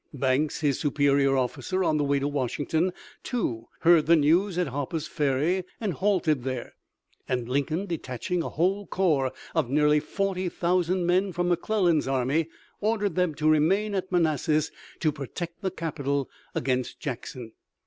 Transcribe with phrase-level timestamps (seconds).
[0.15, 5.05] Banks, his superior officer, on the way to Washington, too, heard the news at Harper's
[5.05, 6.73] Ferry and halted there,
[7.29, 13.35] and Lincoln, detaching a whole corps of nearly 40,000 men from McClellan's army, ordered them
[13.35, 17.51] to remain at Manassas to protect the capital against Jackson.